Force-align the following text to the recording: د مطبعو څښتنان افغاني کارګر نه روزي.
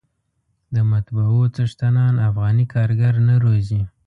د 0.75 0.75
مطبعو 0.91 1.41
څښتنان 1.55 2.13
افغاني 2.29 2.65
کارګر 2.73 3.13
نه 3.27 3.35
روزي. 3.43 3.81